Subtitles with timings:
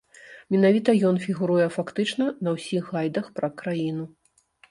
[0.53, 4.05] Менавіта ён фігуруе фактычна на ўсіх гайдах пра краіну.